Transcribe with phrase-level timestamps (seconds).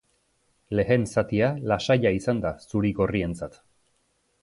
[0.79, 3.65] Lehen zatia lasaia izan da zuri-gorrientzat.